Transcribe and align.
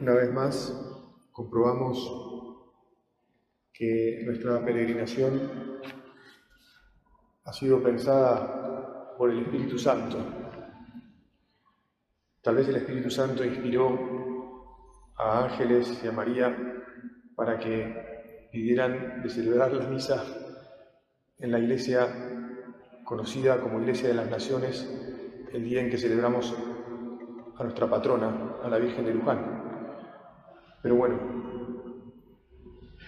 Una 0.00 0.12
vez 0.14 0.32
más, 0.32 0.74
comprobamos 1.30 1.98
que 3.72 4.22
nuestra 4.24 4.64
peregrinación 4.64 5.80
ha 7.44 7.52
sido 7.52 7.80
pensada 7.80 9.14
por 9.16 9.30
el 9.30 9.44
Espíritu 9.44 9.78
Santo. 9.78 10.18
Tal 12.42 12.56
vez 12.56 12.68
el 12.68 12.76
Espíritu 12.76 13.08
Santo 13.08 13.44
inspiró 13.44 15.12
a 15.16 15.44
ángeles 15.44 16.00
y 16.02 16.08
a 16.08 16.12
María 16.12 16.56
para 17.36 17.56
que 17.60 18.48
pidieran 18.50 19.22
de 19.22 19.28
celebrar 19.28 19.72
la 19.72 19.86
misa 19.86 20.24
en 21.38 21.52
la 21.52 21.60
iglesia 21.60 22.08
conocida 23.04 23.60
como 23.60 23.80
Iglesia 23.80 24.08
de 24.08 24.14
las 24.14 24.28
Naciones 24.28 24.90
el 25.52 25.62
día 25.62 25.80
en 25.82 25.88
que 25.88 25.98
celebramos 25.98 26.52
a 27.56 27.62
nuestra 27.62 27.88
patrona, 27.88 28.56
a 28.60 28.68
la 28.68 28.78
Virgen 28.78 29.04
de 29.04 29.14
Luján. 29.14 29.63
Pero 30.84 30.96
bueno, 30.96 31.16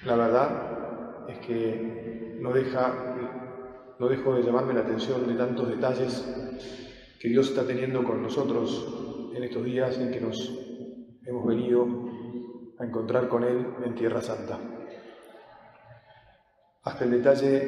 la 0.06 0.16
verdad 0.16 1.28
es 1.28 1.46
que 1.46 2.38
no 2.40 2.50
deja, 2.54 2.90
no 3.98 4.08
dejo 4.08 4.34
de 4.34 4.42
llamarme 4.42 4.72
la 4.72 4.80
atención 4.80 5.26
de 5.26 5.34
tantos 5.34 5.68
detalles 5.68 6.24
que 7.20 7.28
Dios 7.28 7.50
está 7.50 7.66
teniendo 7.66 8.02
con 8.02 8.22
nosotros 8.22 9.30
en 9.34 9.44
estos 9.44 9.62
días 9.62 9.98
en 9.98 10.10
que 10.10 10.22
nos 10.22 10.58
hemos 11.26 11.46
venido 11.46 11.86
a 12.78 12.84
encontrar 12.86 13.28
con 13.28 13.44
Él 13.44 13.66
en 13.84 13.94
Tierra 13.94 14.22
Santa. 14.22 14.58
Hasta 16.82 17.04
el 17.04 17.10
detalle 17.10 17.58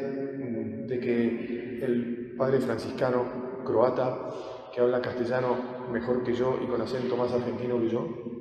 de 0.86 1.00
que 1.00 1.84
el 1.84 2.34
padre 2.38 2.60
franciscano 2.60 3.62
croata, 3.62 4.30
que 4.74 4.80
habla 4.80 5.02
castellano 5.02 5.58
mejor 5.92 6.22
que 6.24 6.32
yo 6.32 6.58
y 6.64 6.66
con 6.66 6.80
acento 6.80 7.14
más 7.14 7.30
argentino 7.30 7.78
que 7.78 7.90
yo, 7.90 8.37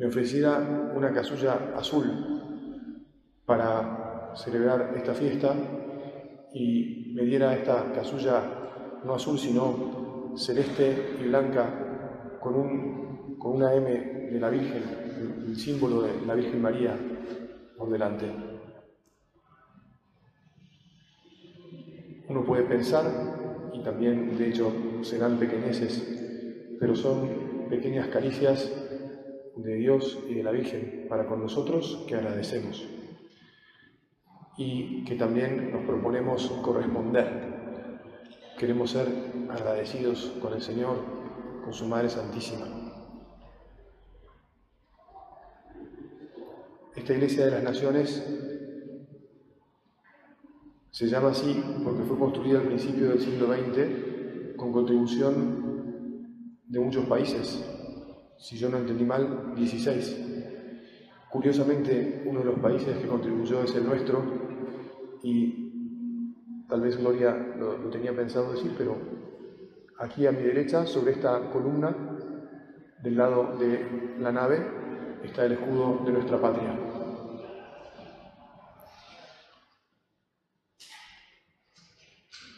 me 0.00 0.06
ofreciera 0.06 0.58
una 0.96 1.12
casulla 1.12 1.72
azul 1.76 2.06
para 3.44 4.32
celebrar 4.34 4.94
esta 4.96 5.12
fiesta 5.12 5.54
y 6.54 7.12
me 7.14 7.22
diera 7.24 7.54
esta 7.54 7.92
casulla 7.92 8.40
no 9.04 9.14
azul 9.14 9.38
sino 9.38 10.32
celeste 10.38 11.16
y 11.20 11.24
blanca 11.24 12.38
con, 12.40 12.54
un, 12.54 13.36
con 13.38 13.56
una 13.56 13.74
M 13.74 13.90
de 14.32 14.40
la 14.40 14.48
Virgen, 14.48 14.82
el, 15.46 15.54
símbolo 15.54 16.00
de 16.00 16.24
la 16.26 16.34
Virgen 16.34 16.62
María 16.62 16.96
por 17.76 17.90
delante. 17.90 18.24
Uno 22.26 22.42
puede 22.46 22.62
pensar, 22.62 23.04
y 23.74 23.82
también 23.82 24.38
de 24.38 24.48
hecho 24.48 24.72
serán 25.02 25.38
pequeñeces, 25.38 26.76
pero 26.80 26.94
son 26.94 27.68
pequeñas 27.68 28.06
caricias 28.06 28.89
de 29.62 29.74
Dios 29.76 30.18
y 30.28 30.34
de 30.34 30.42
la 30.42 30.50
Virgen 30.50 31.06
para 31.08 31.26
con 31.26 31.40
nosotros 31.40 32.04
que 32.08 32.14
agradecemos 32.14 32.86
y 34.56 35.04
que 35.04 35.14
también 35.14 35.72
nos 35.72 35.84
proponemos 35.84 36.48
corresponder. 36.62 37.50
Queremos 38.58 38.90
ser 38.90 39.08
agradecidos 39.48 40.36
con 40.40 40.52
el 40.52 40.60
Señor, 40.60 40.96
con 41.64 41.72
su 41.72 41.86
Madre 41.86 42.10
Santísima. 42.10 42.66
Esta 46.94 47.14
Iglesia 47.14 47.46
de 47.46 47.50
las 47.52 47.62
Naciones 47.62 48.22
se 50.90 51.06
llama 51.06 51.30
así 51.30 51.62
porque 51.82 52.02
fue 52.02 52.18
construida 52.18 52.58
al 52.58 52.66
principio 52.66 53.08
del 53.08 53.20
siglo 53.20 53.46
XX 53.46 54.56
con 54.56 54.72
contribución 54.72 55.70
de 56.66 56.78
muchos 56.78 57.06
países, 57.06 57.64
si 58.40 58.56
yo 58.56 58.70
no 58.70 58.78
entendí 58.78 59.04
mal, 59.04 59.54
16. 59.54 60.16
Curiosamente, 61.30 62.22
uno 62.24 62.40
de 62.40 62.46
los 62.46 62.58
países 62.58 62.96
que 62.96 63.06
contribuyó 63.06 63.62
es 63.62 63.74
el 63.74 63.84
nuestro 63.84 64.22
y 65.22 66.64
tal 66.68 66.80
vez 66.80 66.96
Gloria 66.96 67.36
lo, 67.36 67.74
tenía 67.90 68.16
pensado 68.16 68.52
decir, 68.52 68.74
pero 68.76 68.96
aquí 69.98 70.26
a 70.26 70.32
mi 70.32 70.42
derecha, 70.42 70.86
sobre 70.86 71.12
esta 71.12 71.50
columna, 71.50 71.94
del 73.02 73.16
lado 73.16 73.56
de 73.58 74.16
la 74.18 74.32
nave, 74.32 74.66
está 75.22 75.44
el 75.44 75.52
escudo 75.52 76.00
de 76.04 76.12
nuestra 76.12 76.40
patria. 76.40 76.78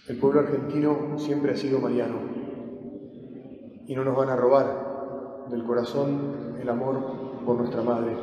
El 0.08 0.16
pueblo 0.18 0.40
argentino 0.40 1.18
siempre 1.18 1.52
ha 1.52 1.56
sido 1.56 1.80
mariano 1.80 2.20
y 3.86 3.94
no 3.94 4.04
nos 4.04 4.16
van 4.16 4.30
a 4.30 4.36
robar 4.36 4.91
del 5.52 5.64
corazón 5.64 6.56
el 6.60 6.68
amor 6.68 7.44
por 7.44 7.58
nuestra 7.58 7.82
madre, 7.82 8.16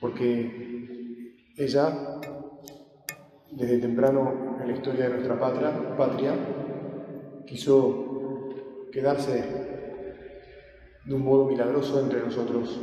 porque 0.00 1.34
ella, 1.56 2.20
desde 3.50 3.78
temprano 3.78 4.56
en 4.60 4.68
la 4.68 4.72
historia 4.72 5.08
de 5.08 5.14
nuestra 5.14 5.38
patria, 5.38 6.34
quiso 7.46 8.48
quedarse 8.92 9.44
de 11.04 11.14
un 11.14 11.24
modo 11.24 11.46
milagroso 11.46 12.00
entre 12.00 12.20
nosotros. 12.20 12.80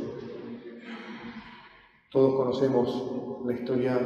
Todos 2.10 2.34
conocemos 2.34 3.44
la 3.46 3.54
historia 3.54 3.98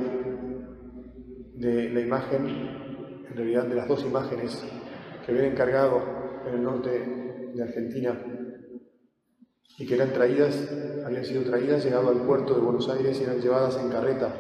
de 1.55 1.91
la 1.91 2.01
imagen, 2.01 2.47
en 3.29 3.37
realidad 3.37 3.65
de 3.65 3.75
las 3.75 3.89
dos 3.89 4.05
imágenes 4.05 4.65
que 5.25 5.33
habían 5.33 5.53
encargado 5.53 6.01
en 6.47 6.55
el 6.55 6.63
norte 6.63 7.51
de 7.55 7.63
Argentina 7.63 8.42
y 9.79 9.87
que 9.87 9.95
eran 9.95 10.13
traídas, 10.13 10.69
habían 11.05 11.25
sido 11.25 11.43
traídas, 11.45 11.85
llegado 11.85 12.11
al 12.11 12.23
puerto 12.23 12.55
de 12.55 12.61
Buenos 12.61 12.89
Aires 12.89 13.19
y 13.21 13.25
eran 13.25 13.41
llevadas 13.41 13.77
en 13.79 13.91
carreta. 13.91 14.33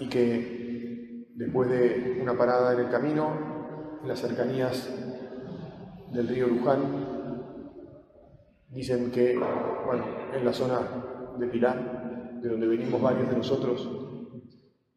Y 0.00 0.08
que 0.08 1.26
después 1.34 1.70
de 1.70 2.18
una 2.20 2.36
parada 2.36 2.72
en 2.74 2.80
el 2.80 2.90
camino, 2.90 3.98
en 4.02 4.08
las 4.08 4.20
cercanías 4.20 4.88
del 6.12 6.28
río 6.28 6.48
Luján, 6.48 7.08
dicen 8.70 9.10
que, 9.10 9.36
bueno, 9.86 10.04
en 10.34 10.44
la 10.44 10.52
zona 10.52 10.80
de 11.38 11.46
Pilar, 11.46 12.40
de 12.42 12.48
donde 12.48 12.66
venimos 12.66 13.00
varios 13.00 13.28
de 13.30 13.36
nosotros, 13.36 13.88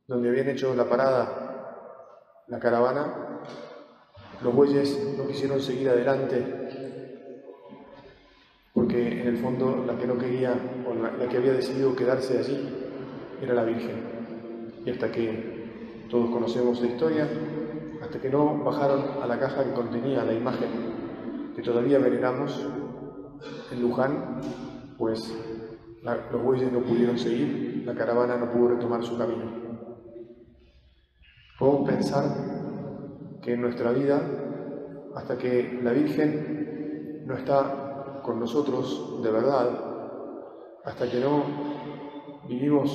donde 0.08 0.30
habían 0.30 0.50
hecho 0.50 0.76
la 0.76 0.90
parada, 0.90 2.44
la 2.48 2.60
caravana, 2.60 3.42
los 4.44 4.54
bueyes 4.54 5.16
no 5.18 5.28
quisieron 5.28 5.62
seguir 5.62 5.90
adelante 5.90 6.61
en 9.08 9.28
el 9.28 9.38
fondo 9.38 9.84
la 9.86 9.98
que 9.98 10.08
no 10.08 10.18
quería, 10.18 10.54
o 10.88 10.94
la, 10.94 11.28
que 11.28 11.38
había 11.38 11.54
decidido 11.54 11.96
quedarse 11.96 12.40
allí, 12.40 12.70
era 13.42 13.54
la 13.54 13.64
Virgen. 13.64 14.04
Y 14.86 14.90
hasta 14.90 15.12
que 15.12 16.06
todos 16.10 16.30
conocemos 16.30 16.82
la 16.82 16.88
historia, 16.88 17.28
hasta 18.02 18.20
que 18.20 18.30
no 18.30 18.64
bajaron 18.64 19.22
a 19.22 19.28
la 19.28 19.40
caja 19.40 19.64
que 19.64 19.72
contenía 19.72 20.24
la 20.24 20.34
imagen 20.34 20.92
que 21.56 21.62
todavía 21.62 22.00
veneramos 22.00 22.66
en 23.72 23.82
Luján, 23.82 24.42
pues 24.98 25.34
los 26.04 26.44
bueyes 26.44 26.72
no 26.72 26.80
pudieron 26.80 27.18
seguir, 27.18 27.84
la 27.86 27.94
caravana 27.94 28.38
no 28.38 28.52
pudo 28.52 28.70
retomar 28.70 29.04
su 29.04 29.18
camino. 29.18 29.62
Podemos 31.60 31.90
pensar 31.90 32.26
que 33.42 33.54
en 33.54 33.62
nuestra 33.62 33.92
vida, 33.92 34.22
hasta 35.16 35.38
que 35.38 35.80
la 35.84 35.92
Virgen 35.92 37.24
no 37.26 37.36
está 37.36 37.81
con 38.24 38.40
nosotros 38.40 39.22
de 39.22 39.32
verdad, 39.32 39.70
hasta 40.84 41.10
que 41.10 41.20
no 41.20 41.44
vivimos 42.48 42.92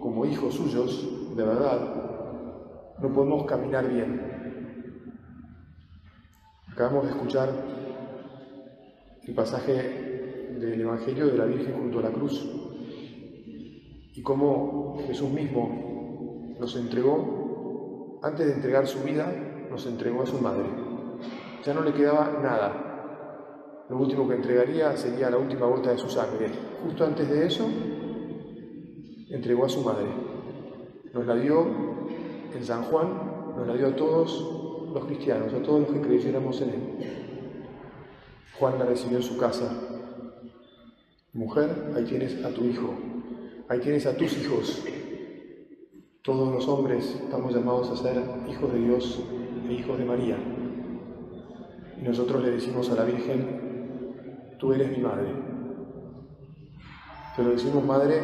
como 0.00 0.24
hijos 0.26 0.54
suyos 0.54 1.36
de 1.36 1.44
verdad, 1.44 2.94
no 3.00 3.12
podemos 3.12 3.44
caminar 3.44 3.88
bien. 3.88 4.20
Acabamos 6.72 7.04
de 7.04 7.10
escuchar 7.10 7.50
el 9.22 9.34
pasaje 9.34 10.52
del 10.58 10.80
Evangelio 10.80 11.26
de 11.26 11.38
la 11.38 11.44
Virgen 11.44 11.74
junto 11.74 11.98
a 11.98 12.02
la 12.02 12.10
cruz 12.10 12.48
y 14.14 14.22
cómo 14.22 14.98
Jesús 15.06 15.30
mismo 15.30 16.54
nos 16.58 16.76
entregó, 16.76 18.20
antes 18.22 18.46
de 18.46 18.52
entregar 18.52 18.86
su 18.86 19.02
vida, 19.02 19.26
nos 19.70 19.86
entregó 19.86 20.22
a 20.22 20.26
su 20.26 20.38
madre. 20.38 20.66
Ya 21.64 21.74
no 21.74 21.82
le 21.82 21.92
quedaba 21.92 22.38
nada, 22.42 22.91
lo 23.92 23.98
último 23.98 24.26
que 24.26 24.36
entregaría 24.36 24.96
sería 24.96 25.28
la 25.28 25.36
última 25.36 25.66
gota 25.66 25.90
de 25.90 25.98
su 25.98 26.08
sangre. 26.08 26.48
Justo 26.82 27.04
antes 27.04 27.28
de 27.28 27.46
eso, 27.46 27.68
entregó 29.28 29.66
a 29.66 29.68
su 29.68 29.82
madre. 29.82 30.06
Nos 31.12 31.26
la 31.26 31.34
dio 31.34 31.66
en 32.54 32.64
San 32.64 32.84
Juan, 32.84 33.52
nos 33.54 33.66
la 33.66 33.74
dio 33.74 33.88
a 33.88 33.94
todos 33.94 34.88
los 34.94 35.04
cristianos, 35.04 35.52
a 35.52 35.62
todos 35.62 35.80
los 35.82 35.90
que 35.90 36.00
creyéramos 36.00 36.58
en 36.62 36.70
él. 36.70 36.80
Juan 38.58 38.78
la 38.78 38.86
recibió 38.86 39.18
en 39.18 39.22
su 39.24 39.36
casa. 39.36 39.70
Mujer, 41.34 41.92
ahí 41.94 42.04
tienes 42.04 42.42
a 42.42 42.48
tu 42.48 42.64
hijo, 42.64 42.94
ahí 43.68 43.78
tienes 43.80 44.06
a 44.06 44.16
tus 44.16 44.38
hijos. 44.38 44.86
Todos 46.22 46.50
los 46.50 46.66
hombres 46.66 47.20
estamos 47.22 47.54
llamados 47.54 47.90
a 47.90 47.96
ser 47.96 48.22
hijos 48.48 48.72
de 48.72 48.78
Dios 48.78 49.22
e 49.68 49.72
hijos 49.74 49.98
de 49.98 50.04
María. 50.06 50.38
Y 52.00 52.02
nosotros 52.02 52.42
le 52.42 52.52
decimos 52.52 52.88
a 52.88 52.94
la 52.94 53.04
Virgen, 53.04 53.61
tú 54.62 54.72
eres 54.72 54.96
mi 54.96 55.02
madre. 55.02 55.26
Te 57.34 57.42
lo 57.42 57.50
decimos, 57.50 57.84
Madre, 57.84 58.20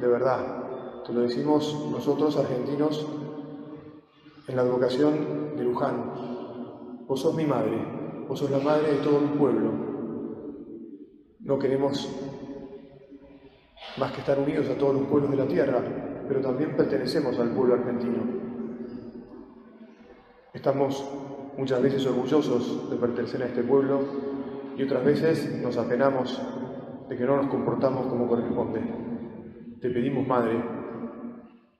de 0.00 0.08
verdad. 0.08 1.02
Te 1.06 1.12
lo 1.12 1.20
decimos 1.20 1.86
nosotros, 1.92 2.34
argentinos, 2.38 3.06
en 4.48 4.56
la 4.56 4.62
advocación 4.62 5.54
de 5.54 5.64
Luján. 5.64 7.04
Vos 7.06 7.20
sos 7.20 7.34
mi 7.34 7.44
madre, 7.44 7.76
vos 8.26 8.38
sos 8.38 8.50
la 8.50 8.58
madre 8.58 8.92
de 8.92 8.98
todo 9.00 9.20
mi 9.20 9.36
pueblo. 9.36 9.70
No 11.40 11.58
queremos 11.58 12.08
más 13.98 14.12
que 14.12 14.20
estar 14.20 14.38
unidos 14.38 14.70
a 14.70 14.78
todos 14.78 14.94
los 14.94 15.04
pueblos 15.08 15.30
de 15.30 15.36
la 15.36 15.46
tierra, 15.46 15.82
pero 16.26 16.40
también 16.40 16.74
pertenecemos 16.74 17.38
al 17.38 17.50
pueblo 17.50 17.74
argentino. 17.74 18.22
Estamos 20.54 21.04
muchas 21.58 21.82
veces 21.82 22.06
orgullosos 22.06 22.88
de 22.88 22.96
pertenecer 22.96 23.42
a 23.42 23.46
este 23.46 23.62
pueblo 23.62 24.25
y 24.76 24.82
otras 24.82 25.04
veces 25.04 25.60
nos 25.62 25.76
apenamos 25.78 26.40
de 27.08 27.16
que 27.16 27.24
no 27.24 27.36
nos 27.36 27.46
comportamos 27.46 28.06
como 28.06 28.28
corresponde. 28.28 28.80
Te 29.80 29.90
pedimos, 29.90 30.26
Madre, 30.26 30.62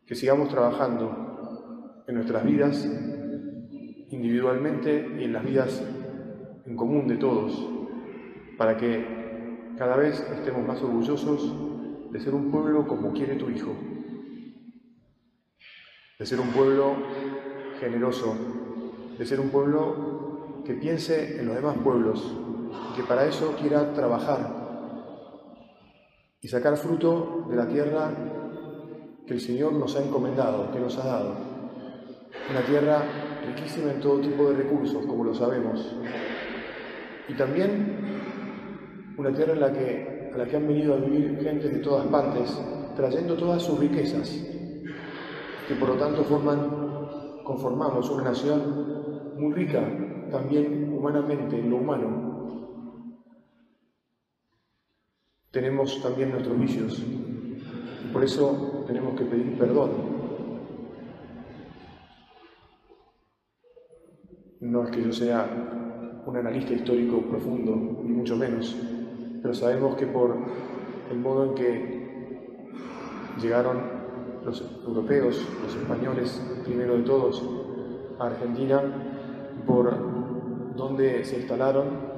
que 0.06 0.14
sigamos 0.14 0.48
trabajando 0.48 2.04
en 2.06 2.14
nuestras 2.14 2.44
vidas 2.44 2.88
individualmente 4.10 5.16
y 5.18 5.24
en 5.24 5.32
las 5.32 5.44
vidas 5.44 5.84
en 6.64 6.76
común 6.76 7.06
de 7.06 7.16
todos, 7.16 7.68
para 8.56 8.76
que 8.76 9.74
cada 9.76 9.96
vez 9.96 10.18
estemos 10.38 10.66
más 10.66 10.82
orgullosos 10.82 12.12
de 12.12 12.20
ser 12.20 12.34
un 12.34 12.50
pueblo 12.50 12.86
como 12.86 13.12
quiere 13.12 13.34
tu 13.34 13.50
Hijo, 13.50 13.72
de 16.18 16.24
ser 16.24 16.40
un 16.40 16.48
pueblo 16.48 16.94
generoso, 17.78 18.34
de 19.18 19.26
ser 19.26 19.40
un 19.40 19.50
pueblo 19.50 20.62
que 20.64 20.74
piense 20.74 21.38
en 21.38 21.46
los 21.46 21.56
demás 21.56 21.76
pueblos 21.78 22.45
que 22.94 23.02
para 23.02 23.26
eso 23.26 23.54
quiera 23.60 23.92
trabajar 23.92 24.66
y 26.40 26.48
sacar 26.48 26.76
fruto 26.76 27.46
de 27.48 27.56
la 27.56 27.66
tierra 27.66 28.10
que 29.26 29.34
el 29.34 29.40
Señor 29.40 29.72
nos 29.72 29.96
ha 29.96 30.04
encomendado, 30.04 30.70
que 30.72 30.78
nos 30.78 30.96
ha 30.98 31.06
dado. 31.06 31.34
Una 32.50 32.60
tierra 32.62 33.02
riquísima 33.46 33.92
en 33.92 34.00
todo 34.00 34.20
tipo 34.20 34.50
de 34.50 34.56
recursos, 34.56 35.04
como 35.06 35.24
lo 35.24 35.34
sabemos. 35.34 35.94
Y 37.28 37.34
también 37.34 39.14
una 39.18 39.32
tierra 39.32 39.54
en 39.54 39.60
la 39.60 39.72
que, 39.72 40.30
a 40.32 40.38
la 40.38 40.44
que 40.44 40.56
han 40.56 40.68
venido 40.68 40.94
a 40.94 40.98
vivir 40.98 41.40
gentes 41.42 41.72
de 41.72 41.78
todas 41.80 42.06
partes, 42.06 42.56
trayendo 42.94 43.34
todas 43.34 43.62
sus 43.62 43.78
riquezas, 43.80 44.28
que 45.66 45.74
por 45.74 45.88
lo 45.88 45.94
tanto 45.96 46.22
forman, 46.22 47.42
conformamos 47.42 48.08
una 48.10 48.24
nación 48.24 49.34
muy 49.36 49.52
rica 49.52 49.82
también 50.30 50.92
humanamente, 50.92 51.58
en 51.58 51.70
lo 51.70 51.76
humano, 51.76 52.35
tenemos 55.56 56.02
también 56.02 56.32
nuestros 56.32 56.58
vicios 56.60 56.98
y 56.98 58.12
por 58.12 58.22
eso 58.22 58.84
tenemos 58.86 59.18
que 59.18 59.24
pedir 59.24 59.56
perdón. 59.56 59.90
No 64.60 64.84
es 64.84 64.90
que 64.90 65.02
yo 65.02 65.10
sea 65.10 66.20
un 66.26 66.36
analista 66.36 66.74
histórico 66.74 67.22
profundo, 67.22 67.74
ni 68.04 68.12
mucho 68.12 68.36
menos, 68.36 68.76
pero 69.40 69.54
sabemos 69.54 69.96
que 69.96 70.06
por 70.06 70.36
el 71.10 71.18
modo 71.20 71.44
en 71.44 71.54
que 71.54 72.06
llegaron 73.40 73.78
los 74.44 74.60
europeos, 74.86 75.42
los 75.62 75.74
españoles, 75.74 76.38
primero 76.66 76.98
de 76.98 77.02
todos, 77.02 77.42
a 78.18 78.26
Argentina, 78.26 78.82
por 79.66 80.76
donde 80.76 81.24
se 81.24 81.38
instalaron, 81.38 82.15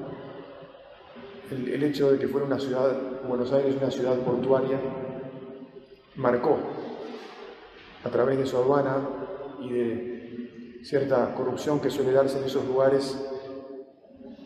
el, 1.50 1.82
hecho 1.82 2.12
de 2.12 2.18
que 2.18 2.28
fuera 2.28 2.46
una 2.46 2.58
ciudad, 2.58 3.22
Buenos 3.26 3.52
Aires, 3.52 3.76
una 3.80 3.90
ciudad 3.90 4.16
portuaria, 4.18 4.78
marcó 6.16 6.58
a 8.04 8.08
través 8.10 8.38
de 8.38 8.46
su 8.46 8.56
aduana 8.56 8.96
y 9.60 9.72
de 9.72 10.80
cierta 10.82 11.34
corrupción 11.34 11.80
que 11.80 11.90
suele 11.90 12.12
darse 12.12 12.38
en 12.38 12.44
esos 12.44 12.66
lugares 12.66 13.16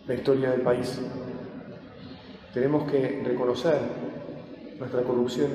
la 0.06 0.14
historia 0.14 0.50
del 0.50 0.62
país. 0.62 1.00
Tenemos 2.54 2.90
que 2.90 3.22
reconocer 3.24 3.78
nuestra 4.78 5.02
corrupción 5.02 5.50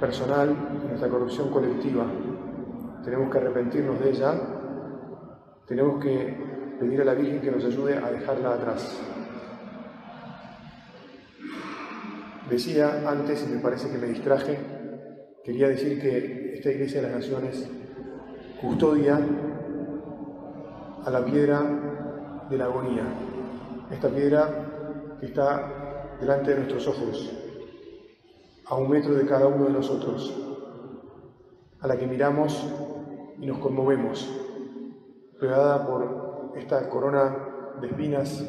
personal, 0.00 0.56
nuestra 0.88 1.08
corrupción 1.08 1.50
colectiva. 1.50 2.06
Tenemos 3.04 3.30
que 3.30 3.38
arrepentirnos 3.38 4.00
de 4.00 4.10
ella. 4.10 4.40
Tenemos 5.66 6.02
que 6.02 6.36
pedir 6.80 7.00
a 7.00 7.04
la 7.04 7.14
Virgen 7.14 7.40
que 7.40 7.50
nos 7.50 7.64
ayude 7.64 7.96
a 7.98 8.10
dejarla 8.10 8.54
atrás. 8.54 9.00
Decía 12.52 13.08
antes, 13.08 13.46
y 13.48 13.50
me 13.50 13.62
parece 13.62 13.88
que 13.88 13.96
me 13.96 14.08
distraje, 14.08 14.58
quería 15.42 15.68
decir 15.68 15.98
que 15.98 16.52
esta 16.52 16.70
Iglesia 16.70 17.00
de 17.00 17.08
las 17.08 17.16
Naciones 17.20 17.66
custodia 18.60 19.18
a 21.02 21.10
la 21.10 21.24
piedra 21.24 21.62
de 22.50 22.58
la 22.58 22.66
agonía, 22.66 23.04
esta 23.90 24.10
piedra 24.10 25.16
que 25.18 25.24
está 25.24 26.18
delante 26.20 26.50
de 26.50 26.56
nuestros 26.58 26.88
ojos, 26.88 27.32
a 28.66 28.74
un 28.74 28.90
metro 28.90 29.14
de 29.14 29.24
cada 29.24 29.46
uno 29.46 29.64
de 29.64 29.72
nosotros, 29.72 30.38
a 31.80 31.86
la 31.86 31.96
que 31.96 32.06
miramos 32.06 32.70
y 33.40 33.46
nos 33.46 33.56
conmovemos, 33.60 34.30
pegada 35.40 35.86
por 35.86 36.52
esta 36.58 36.86
corona 36.90 37.34
de 37.80 37.86
espinas 37.86 38.44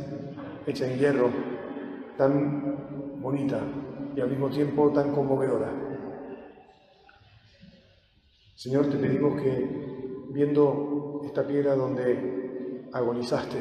hecha 0.68 0.92
en 0.92 1.00
hierro, 1.00 1.30
tan 2.18 3.22
bonita, 3.22 3.62
y 4.16 4.22
al 4.22 4.30
mismo 4.30 4.50
tiempo 4.50 4.92
tan 4.92 5.12
conmovedora. 5.12 5.72
Señor, 8.56 8.88
te 8.90 8.98
pedimos 8.98 9.42
que 9.42 10.28
viendo 10.30 11.22
esta 11.26 11.46
piedra 11.46 11.76
donde 11.76 12.88
agonizaste, 12.94 13.58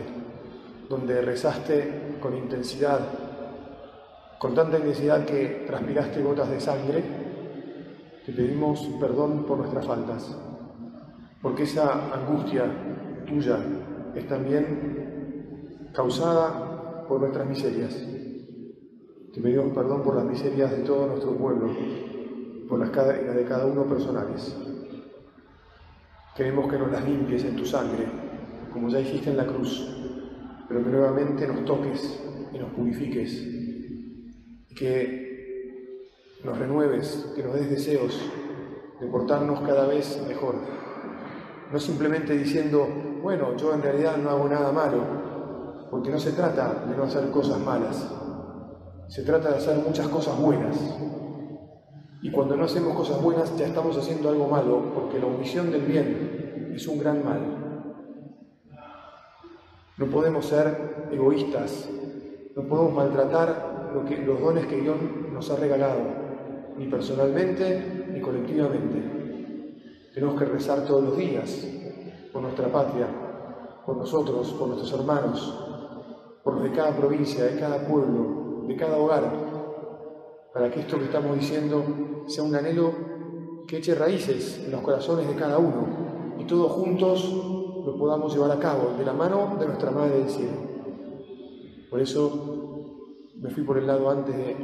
donde 0.89 1.23
rezaste 1.23 2.19
con 2.21 2.37
intensidad, 2.37 3.01
con 4.39 4.55
tanta 4.55 4.79
intensidad 4.79 5.25
que 5.25 5.65
transpiraste 5.67 6.23
gotas 6.23 6.51
de 6.51 6.61
sangre, 6.61 7.03
te 8.25 8.33
pedimos 8.33 8.81
perdón 9.01 9.45
por 9.45 9.59
nuestras 9.59 9.87
faltas, 9.87 10.37
porque 11.41 11.65
esa 11.65 12.15
angustia 12.15 12.65
tuya 13.27 13.59
es 14.15 14.29
también 14.29 15.91
causada 15.93 17.05
por 17.09 17.21
nuestras 17.21 17.47
miserias. 17.47 18.22
Te 19.33 19.41
pedimos 19.41 19.73
perdón 19.73 20.03
por 20.03 20.15
las 20.15 20.27
miserias 20.27 20.71
de 20.71 20.83
todo 20.83 21.07
nuestro 21.07 21.31
pueblo, 21.33 21.71
por 22.69 22.79
las, 22.79 22.93
de 22.93 23.45
cada 23.49 23.65
uno 23.65 23.85
personales. 23.85 24.55
Queremos 26.37 26.71
que 26.71 26.79
nos 26.79 26.93
las 26.93 27.09
limpies 27.09 27.43
en 27.45 27.57
tu 27.57 27.65
sangre, 27.65 28.05
como 28.71 28.91
ya 28.91 29.01
hiciste 29.01 29.31
en 29.31 29.39
la 29.39 29.47
cruz, 29.47 29.89
pero 30.69 30.85
que 30.85 30.91
nuevamente 30.91 31.49
nos 31.49 31.65
toques 31.65 32.23
y 32.53 32.59
nos 32.59 32.73
purifiques, 32.73 33.33
y 34.69 34.75
que 34.75 36.11
nos 36.45 36.59
renueves, 36.59 37.33
que 37.35 37.43
nos 37.43 37.55
des 37.55 37.71
deseos 37.71 38.21
de 39.01 39.07
portarnos 39.07 39.61
cada 39.63 39.87
vez 39.87 40.23
mejor. 40.29 40.57
No 41.73 41.79
simplemente 41.81 42.37
diciendo, 42.37 42.87
bueno, 43.23 43.57
yo 43.57 43.73
en 43.73 43.81
realidad 43.81 44.19
no 44.19 44.29
hago 44.29 44.47
nada 44.47 44.73
malo, 44.73 45.89
porque 45.91 46.11
no 46.11 46.19
se 46.19 46.33
trata 46.33 46.85
de 46.87 46.95
no 46.95 47.05
hacer 47.05 47.31
cosas 47.31 47.59
malas, 47.61 48.11
se 49.13 49.23
trata 49.25 49.51
de 49.51 49.57
hacer 49.57 49.77
muchas 49.77 50.09
cosas 50.09 50.41
buenas. 50.41 50.75
Y 52.23 52.31
cuando 52.31 52.57
no 52.57 52.65
hacemos 52.65 52.97
cosas 52.97 53.21
buenas 53.21 53.55
ya 53.59 53.67
estamos 53.67 53.95
haciendo 53.99 54.31
algo 54.31 54.49
malo, 54.49 54.91
porque 54.95 55.19
la 55.19 55.27
omisión 55.27 55.71
del 55.71 55.83
bien 55.83 56.73
es 56.75 56.89
un 56.89 56.99
gran 56.99 57.23
mal. 57.23 57.41
No 59.99 60.07
podemos 60.07 60.47
ser 60.47 61.09
egoístas, 61.13 61.91
no 62.57 62.63
podemos 62.63 62.95
maltratar 62.95 63.93
los 64.25 64.41
dones 64.41 64.65
que 64.65 64.81
Dios 64.81 64.97
nos 65.31 65.51
ha 65.51 65.57
regalado, 65.57 66.01
ni 66.79 66.87
personalmente 66.87 68.07
ni 68.15 68.21
colectivamente. 68.23 70.09
Tenemos 70.15 70.39
que 70.39 70.47
rezar 70.47 70.87
todos 70.87 71.05
los 71.05 71.19
días 71.19 71.67
por 72.33 72.41
nuestra 72.41 72.69
patria, 72.73 73.09
por 73.85 73.95
nosotros, 73.95 74.55
por 74.55 74.69
nuestros 74.69 74.99
hermanos, 74.99 76.39
por 76.43 76.55
los 76.55 76.63
de 76.63 76.73
cada 76.73 76.97
provincia, 76.97 77.45
de 77.45 77.61
cada 77.61 77.87
pueblo, 77.87 78.42
de 78.67 78.77
cada 78.77 78.99
hogar, 78.99 79.23
para 80.53 80.71
que 80.71 80.81
esto 80.81 80.99
que 80.99 81.05
estamos 81.05 81.39
diciendo 81.39 81.83
sea 82.27 82.45
un 82.45 82.55
anhelo 82.55 82.93
que 83.67 83.79
eche 83.79 83.95
raíces 83.95 84.63
en 84.65 84.73
los 84.73 84.81
corazones 84.81 85.27
de 85.27 85.35
cada 85.35 85.59
uno 85.59 86.37
y 86.39 86.45
todos 86.45 86.73
juntos 86.73 87.25
lo 87.85 87.97
podamos 87.97 88.35
llevar 88.35 88.51
a 88.53 88.59
cabo 88.59 88.93
de 88.99 89.05
la 89.05 89.13
mano 89.13 89.57
de 89.59 89.67
nuestra 89.67 89.91
Madre 89.91 90.19
del 90.19 90.29
Cielo. 90.29 90.73
Por 91.91 92.01
eso 92.01 92.83
me 93.37 93.51
fui 93.51 93.65
por 93.65 93.79
el 93.79 93.87
lado 93.87 94.09
antes 94.11 94.37
de 94.37 94.57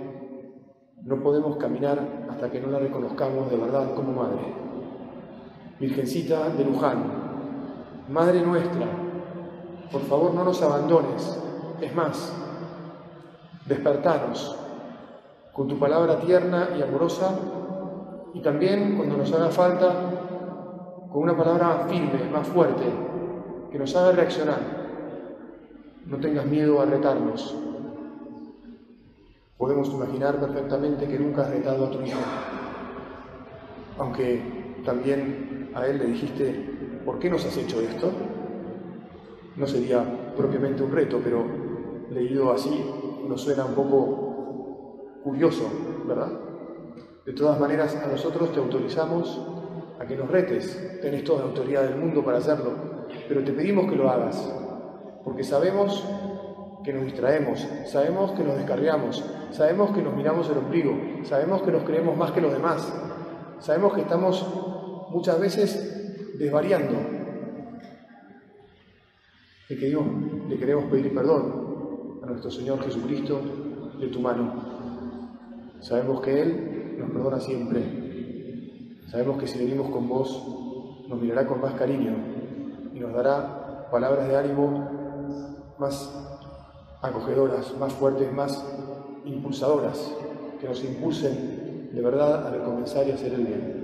no 1.05 1.23
podemos 1.23 1.57
caminar 1.57 2.27
hasta 2.31 2.51
que 2.51 2.61
no 2.61 2.69
la 2.69 2.79
reconozcamos 2.79 3.51
de 3.51 3.57
verdad 3.57 3.95
como 3.95 4.13
Madre. 4.13 4.55
Virgencita 5.81 6.51
de 6.51 6.65
Luján, 6.65 7.29
Madre 8.09 8.43
nuestra, 8.43 8.87
por 9.91 10.03
favor 10.03 10.35
no 10.35 10.45
nos 10.45 10.61
abandones. 10.63 11.41
Es 11.81 11.95
más, 11.95 12.33
despertanos, 13.69 14.57
con 15.53 15.69
tu 15.69 15.79
palabra 15.79 16.19
tierna 16.21 16.71
y 16.79 16.83
amorosa, 16.83 17.39
y 18.33 18.41
también 18.41 18.97
cuando 18.97 19.17
nos 19.17 19.33
haga 19.33 19.51
falta, 19.51 19.95
con 21.13 21.23
una 21.23 21.37
palabra 21.37 21.87
firme, 21.89 22.31
más 22.33 22.47
fuerte, 22.47 22.85
que 23.71 23.79
nos 23.79 23.95
haga 23.97 24.13
reaccionar. 24.13 24.59
No 26.07 26.17
tengas 26.19 26.47
miedo 26.47 26.81
a 26.81 26.87
retarnos. 26.87 27.55
Podemos 29.59 29.89
imaginar 29.89 30.37
perfectamente 30.37 31.07
que 31.07 31.19
nunca 31.19 31.43
has 31.43 31.51
retado 31.51 31.87
a 31.87 31.91
tu 31.91 32.01
hijo, 32.03 32.19
aunque 33.99 34.81
también 34.85 35.71
a 35.75 35.87
él 35.87 35.99
le 35.99 36.07
dijiste, 36.07 37.01
¿por 37.05 37.19
qué 37.19 37.29
nos 37.29 37.45
has 37.45 37.57
hecho 37.57 37.81
esto? 37.81 38.11
No 39.57 39.67
sería 39.67 40.05
propiamente 40.37 40.83
un 40.85 40.93
reto, 40.93 41.21
pero 41.23 41.45
leído 42.11 42.53
así 42.53 42.85
nos 43.29 43.43
suena 43.43 43.67
un 43.67 43.75
poco 43.75 45.21
curioso, 45.23 45.71
¿verdad? 46.07 46.33
De 47.27 47.33
todas 47.35 47.61
maneras, 47.61 47.95
a 47.95 48.07
nosotros 48.07 48.53
te 48.53 48.59
autorizamos 48.59 49.39
a 50.01 50.07
que 50.07 50.17
nos 50.17 50.31
retes, 50.31 50.99
tenés 51.03 51.25
toda 51.25 51.41
la 51.41 51.49
autoridad 51.49 51.83
del 51.83 51.97
mundo 51.97 52.25
para 52.25 52.39
hacerlo, 52.39 52.73
pero 53.29 53.45
te 53.45 53.53
pedimos 53.53 53.91
que 53.91 53.97
lo 53.97 54.09
hagas, 54.09 54.51
porque 55.25 55.45
sabemos 55.45 56.03
que 56.83 56.93
nos 56.95 57.05
distraemos, 57.05 57.69
sabemos 57.85 58.33
que 58.33 58.45
nos 58.45 58.57
descarriamos, 58.57 59.23
sabemos 59.51 59.91
que 59.91 60.01
nos 60.01 60.15
miramos 60.15 60.49
el 60.49 60.59
ombligo, 60.59 60.97
sabemos 61.25 61.63
que 61.63 61.73
nos 61.73 61.83
creemos 61.83 62.17
más 62.17 62.31
que 62.31 62.41
los 62.41 62.53
demás, 62.53 62.91
sabemos 63.59 63.93
que 63.93 64.01
estamos 64.01 64.47
muchas 65.11 65.39
veces 65.39 66.39
desvariando. 66.39 66.95
Le 69.69 69.77
queremos, 69.77 70.07
le 70.49 70.57
queremos 70.57 70.85
pedir 70.85 71.13
perdón 71.13 71.68
nuestro 72.29 72.51
Señor 72.51 72.83
Jesucristo 72.83 73.41
de 73.99 74.09
tu 74.09 74.21
mano. 74.21 74.53
Sabemos 75.81 76.21
que 76.21 76.43
Él 76.43 76.97
nos 76.99 77.11
perdona 77.11 77.41
siempre. 77.41 77.83
Sabemos 79.09 79.39
que 79.39 79.47
si 79.47 79.59
venimos 79.59 79.91
con 79.91 80.09
vos, 80.09 81.07
nos 81.09 81.21
mirará 81.21 81.47
con 81.47 81.61
más 81.61 81.75
cariño 81.75 82.15
y 82.95 83.01
nos 83.01 83.13
dará 83.15 83.89
palabras 83.91 84.29
de 84.29 84.37
ánimo 84.37 85.75
más 85.79 86.13
acogedoras, 87.01 87.75
más 87.79 87.93
fuertes, 87.95 88.33
más 88.33 88.65
impulsadoras, 89.25 90.15
que 90.61 90.69
nos 90.69 90.85
impulsen 90.85 91.91
de 91.93 92.03
verdad 92.03 92.47
a 92.47 92.51
recomenzar 92.51 93.07
y 93.07 93.13
hacer 93.13 93.33
el 93.33 93.47
bien. 93.47 93.79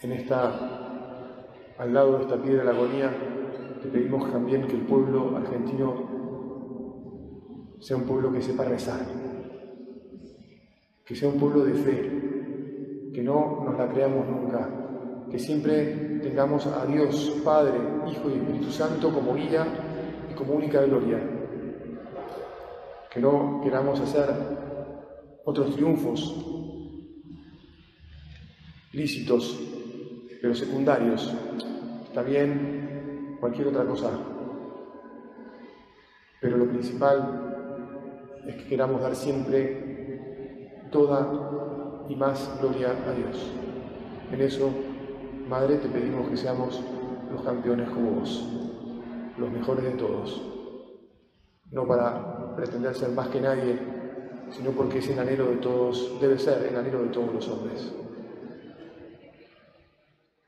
En 0.00 0.12
esta, 0.12 0.87
al 1.78 1.94
lado 1.94 2.18
de 2.18 2.22
esta 2.24 2.42
piedra 2.42 2.64
de 2.64 2.72
la 2.72 2.76
agonía, 2.76 3.10
te 3.80 3.88
pedimos 3.88 4.30
también 4.32 4.66
que 4.66 4.74
el 4.74 4.82
pueblo 4.82 5.36
argentino 5.36 6.18
sea 7.80 7.96
un 7.96 8.04
pueblo 8.04 8.32
que 8.32 8.42
sepa 8.42 8.64
rezar, 8.64 9.06
que 11.04 11.14
sea 11.14 11.28
un 11.28 11.38
pueblo 11.38 11.64
de 11.64 11.74
fe, 11.74 13.10
que 13.14 13.22
no 13.22 13.64
nos 13.64 13.78
la 13.78 13.88
creamos 13.88 14.26
nunca, 14.28 14.68
que 15.30 15.38
siempre 15.38 16.18
tengamos 16.22 16.66
a 16.66 16.84
Dios, 16.86 17.40
Padre, 17.44 17.78
Hijo 18.10 18.28
y 18.30 18.38
Espíritu 18.38 18.70
Santo 18.70 19.12
como 19.12 19.34
guía 19.34 19.66
y 20.30 20.34
como 20.34 20.54
única 20.54 20.82
gloria, 20.82 21.20
que 23.10 23.20
no 23.20 23.60
queramos 23.62 24.00
hacer 24.00 24.26
otros 25.44 25.74
triunfos 25.76 26.44
lícitos, 28.92 29.60
pero 30.40 30.54
secundarios, 30.54 31.34
también 32.14 33.36
cualquier 33.40 33.68
otra 33.68 33.84
cosa. 33.84 34.10
Pero 36.40 36.56
lo 36.56 36.66
principal 36.66 38.40
es 38.46 38.56
que 38.56 38.68
queramos 38.68 39.02
dar 39.02 39.14
siempre 39.14 40.88
toda 40.90 42.06
y 42.08 42.16
más 42.16 42.58
gloria 42.60 42.90
a 42.90 43.12
Dios. 43.12 43.52
En 44.32 44.40
eso, 44.40 44.70
Madre, 45.48 45.76
te 45.76 45.88
pedimos 45.88 46.28
que 46.28 46.36
seamos 46.36 46.82
los 47.32 47.42
campeones 47.42 47.88
como 47.88 48.20
vos, 48.20 48.46
los 49.38 49.50
mejores 49.50 49.84
de 49.84 49.92
todos, 49.92 50.42
no 51.70 51.86
para 51.86 52.54
pretender 52.54 52.94
ser 52.94 53.10
más 53.10 53.28
que 53.28 53.40
nadie, 53.40 53.78
sino 54.50 54.72
porque 54.72 54.98
es 54.98 55.08
el 55.08 55.18
anhelo 55.18 55.46
de 55.46 55.56
todos, 55.56 56.18
debe 56.20 56.38
ser 56.38 56.66
el 56.66 56.76
anhelo 56.76 57.02
de 57.02 57.08
todos 57.08 57.32
los 57.32 57.48
hombres. 57.48 57.92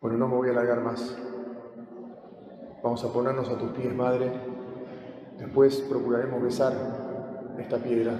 Bueno, 0.00 0.18
no 0.18 0.28
me 0.28 0.36
voy 0.36 0.48
a 0.48 0.52
alargar 0.52 0.82
más. 0.82 1.16
Vamos 2.82 3.04
a 3.04 3.12
ponernos 3.12 3.48
a 3.48 3.58
tus 3.58 3.72
pies, 3.72 3.94
Madre. 3.94 4.30
Después 5.38 5.76
procuraremos 5.88 6.42
besar 6.42 6.72
esta 7.58 7.76
piedra 7.76 8.14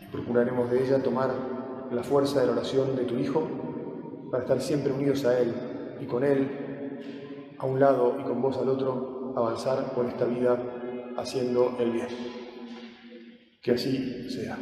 y 0.00 0.06
procuraremos 0.12 0.70
de 0.70 0.84
ella 0.84 1.02
tomar 1.02 1.30
la 1.90 2.02
fuerza 2.04 2.40
de 2.40 2.46
la 2.46 2.52
oración 2.52 2.94
de 2.94 3.04
tu 3.04 3.16
Hijo 3.16 3.48
para 4.30 4.44
estar 4.44 4.60
siempre 4.60 4.92
unidos 4.92 5.24
a 5.24 5.40
Él 5.40 5.52
y 6.00 6.06
con 6.06 6.22
Él 6.22 7.54
a 7.58 7.66
un 7.66 7.80
lado 7.80 8.16
y 8.20 8.22
con 8.22 8.40
vos 8.40 8.56
al 8.58 8.68
otro 8.68 9.32
avanzar 9.36 9.92
por 9.94 10.06
esta 10.06 10.24
vida 10.26 10.56
haciendo 11.16 11.76
el 11.80 11.90
bien. 11.90 12.08
Que 13.60 13.72
así 13.72 14.30
sea. 14.30 14.56